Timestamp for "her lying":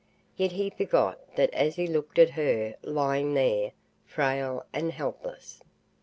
2.31-3.35